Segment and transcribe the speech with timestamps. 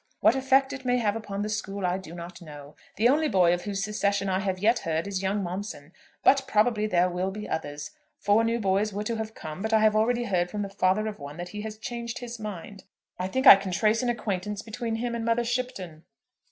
[0.19, 2.75] What effect it may have upon the school I do not know.
[2.95, 5.91] The only boy of whose secession I have yet heard is young Momson.
[6.23, 7.91] But probably there will be others.
[8.17, 11.05] Four new boys were to have come, but I have already heard from the father
[11.05, 12.83] of one that he has changed his mind.
[13.19, 16.03] I think I can trace an acquaintance between him and Mother Shipton.